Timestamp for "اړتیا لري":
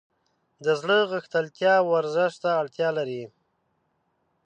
2.61-3.23